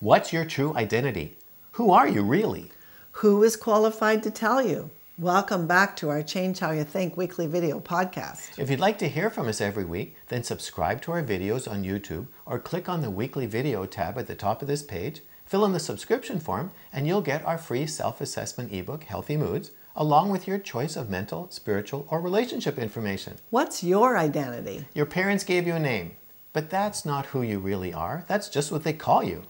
[0.00, 1.36] What's your true identity?
[1.72, 2.72] Who are you really?
[3.12, 4.90] Who is qualified to tell you?
[5.16, 8.58] Welcome back to our Change How You Think weekly video podcast.
[8.58, 11.84] If you'd like to hear from us every week, then subscribe to our videos on
[11.84, 15.64] YouTube or click on the weekly video tab at the top of this page, fill
[15.64, 20.30] in the subscription form, and you'll get our free self assessment ebook, Healthy Moods, along
[20.30, 23.36] with your choice of mental, spiritual, or relationship information.
[23.50, 24.86] What's your identity?
[24.92, 26.16] Your parents gave you a name,
[26.52, 28.24] but that's not who you really are.
[28.26, 29.44] That's just what they call you.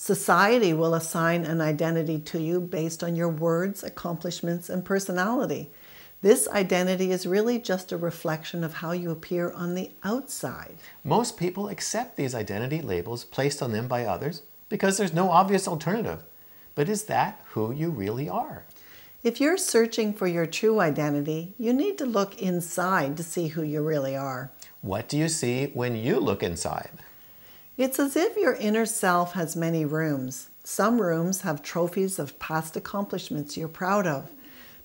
[0.00, 5.70] Society will assign an identity to you based on your words, accomplishments, and personality.
[6.22, 10.76] This identity is really just a reflection of how you appear on the outside.
[11.02, 15.66] Most people accept these identity labels placed on them by others because there's no obvious
[15.66, 16.22] alternative.
[16.76, 18.62] But is that who you really are?
[19.24, 23.64] If you're searching for your true identity, you need to look inside to see who
[23.64, 24.52] you really are.
[24.80, 26.90] What do you see when you look inside?
[27.78, 30.48] It's as if your inner self has many rooms.
[30.64, 34.32] Some rooms have trophies of past accomplishments you're proud of,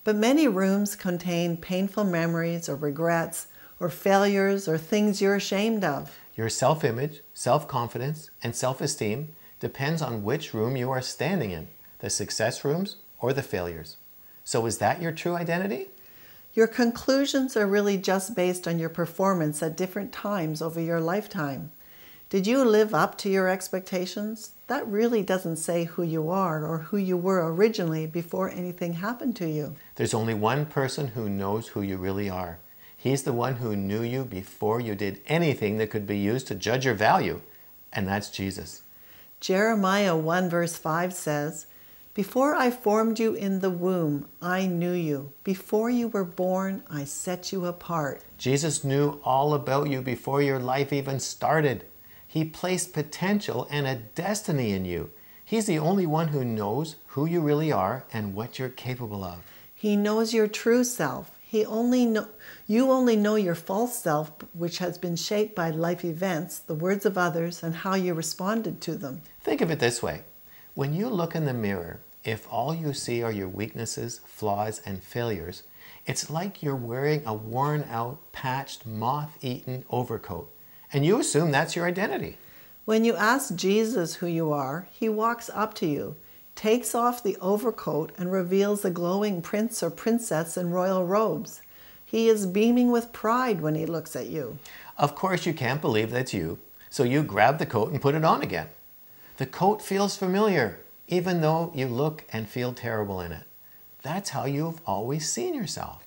[0.04, 3.48] but many rooms contain painful memories or regrets
[3.80, 6.20] or failures or things you're ashamed of.
[6.36, 11.50] Your self image, self confidence, and self esteem depends on which room you are standing
[11.50, 13.98] in the success rooms or the failures.
[14.44, 15.88] So, is that your true identity?
[16.54, 21.72] Your conclusions are really just based on your performance at different times over your lifetime.
[22.34, 24.54] Did you live up to your expectations?
[24.66, 29.36] That really doesn't say who you are or who you were originally before anything happened
[29.36, 29.76] to you.
[29.98, 32.58] There's only one person who knows who you really are.
[32.98, 36.56] He's the one who knew you before you did anything that could be used to
[36.56, 37.40] judge your value,
[37.92, 38.82] and that's Jesus.
[39.40, 41.68] Jeremiah 1 verse 5 says,
[42.16, 45.34] before I formed you in the womb, I knew you.
[45.44, 48.24] Before you were born, I set you apart.
[48.40, 51.86] Jesus knew all about you before your life even started.
[52.34, 55.12] He placed potential and a destiny in you.
[55.46, 59.44] He's the only one who knows who you really are and what you're capable of.
[59.76, 61.38] He knows your true self.
[61.44, 62.28] He only know,
[62.66, 67.06] you only know your false self, which has been shaped by life events, the words
[67.06, 69.22] of others, and how you responded to them.
[69.42, 70.24] Think of it this way
[70.74, 75.04] when you look in the mirror, if all you see are your weaknesses, flaws, and
[75.04, 75.62] failures,
[76.08, 80.50] it's like you're wearing a worn out, patched, moth eaten overcoat,
[80.94, 82.38] and you assume that's your identity.
[82.86, 86.16] When you ask Jesus who you are, he walks up to you,
[86.56, 91.62] takes off the overcoat, and reveals a glowing prince or princess in royal robes.
[92.06, 94.60] He is beaming with pride when he looks at you.
[94.98, 96.60] Of course, you can't believe that's you,
[96.90, 98.68] so you grab the coat and put it on again.
[99.38, 103.46] The coat feels familiar, even though you look and feel terrible in it.
[104.04, 106.04] That's how you've always seen yourself.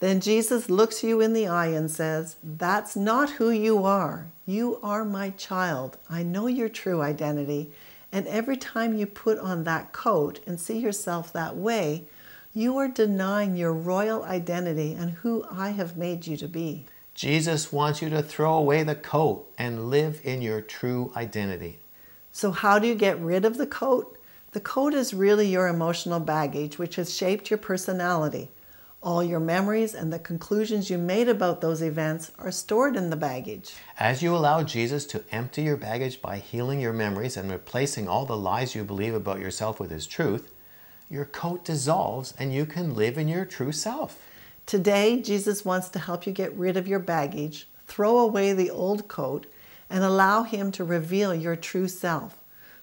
[0.00, 4.26] Then Jesus looks you in the eye and says, That's not who you are.
[4.46, 5.98] You are my child.
[6.08, 7.70] I know your true identity.
[8.10, 12.04] And every time you put on that coat and see yourself that way,
[12.52, 16.86] you are denying your royal identity and who I have made you to be.
[17.14, 21.78] Jesus wants you to throw away the coat and live in your true identity.
[22.32, 24.16] So, how do you get rid of the coat?
[24.52, 28.48] The coat is really your emotional baggage, which has shaped your personality.
[29.02, 33.16] All your memories and the conclusions you made about those events are stored in the
[33.16, 33.72] baggage.
[33.98, 38.26] As you allow Jesus to empty your baggage by healing your memories and replacing all
[38.26, 40.52] the lies you believe about yourself with His truth,
[41.08, 44.22] your coat dissolves and you can live in your true self.
[44.66, 49.08] Today, Jesus wants to help you get rid of your baggage, throw away the old
[49.08, 49.46] coat,
[49.88, 52.36] and allow Him to reveal your true self.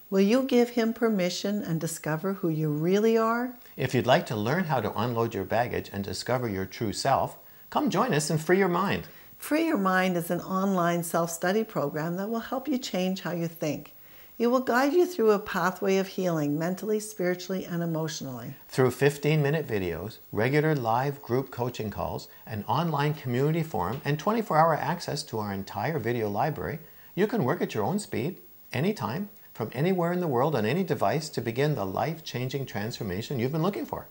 [0.09, 3.53] Will you give Him permission and discover who you really are?
[3.75, 7.37] If you'd like to learn how to unload your baggage and discover your true self,
[7.69, 9.09] come join us and free your mind.
[9.37, 13.31] Free Your Mind is an online self study program that will help you change how
[13.31, 13.95] you think.
[14.39, 18.55] It will guide you through a pathway of healing mentally, spiritually, and emotionally.
[18.69, 24.57] Through 15 minute videos, regular live group coaching calls, an online community forum, and 24
[24.57, 26.79] hour access to our entire video library,
[27.13, 28.37] you can work at your own speed,
[28.71, 33.39] anytime, from anywhere in the world on any device to begin the life changing transformation
[33.39, 34.05] you've been looking for.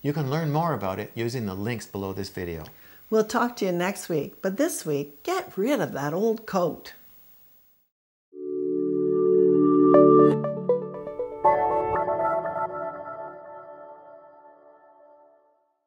[0.00, 2.64] You can learn more about it using the links below this video.
[3.10, 6.94] We'll talk to you next week, but this week, get rid of that old coat.